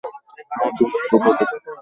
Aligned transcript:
আমাকে 0.55 0.83
মুক্ত 0.83 1.11
করে 1.15 1.33
দিন। 1.41 1.73